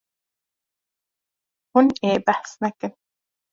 [1.71, 2.93] Hûn ê behs nekin.